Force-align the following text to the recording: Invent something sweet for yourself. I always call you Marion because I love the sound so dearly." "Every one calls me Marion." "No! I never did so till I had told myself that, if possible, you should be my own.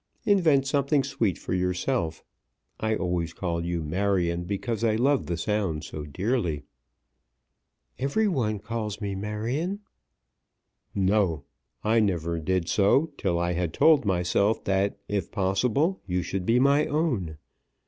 Invent 0.25 0.65
something 0.65 1.03
sweet 1.03 1.37
for 1.37 1.53
yourself. 1.53 2.23
I 2.79 2.95
always 2.95 3.33
call 3.33 3.63
you 3.63 3.83
Marion 3.83 4.45
because 4.45 4.83
I 4.83 4.95
love 4.95 5.27
the 5.27 5.37
sound 5.37 5.83
so 5.83 6.05
dearly." 6.05 6.63
"Every 7.99 8.27
one 8.27 8.57
calls 8.57 8.99
me 8.99 9.13
Marion." 9.13 9.81
"No! 10.95 11.43
I 11.83 11.99
never 11.99 12.39
did 12.39 12.67
so 12.67 13.11
till 13.19 13.37
I 13.37 13.53
had 13.53 13.73
told 13.75 14.03
myself 14.03 14.63
that, 14.63 14.97
if 15.07 15.29
possible, 15.31 16.01
you 16.07 16.23
should 16.23 16.47
be 16.47 16.59
my 16.59 16.87
own. 16.87 17.37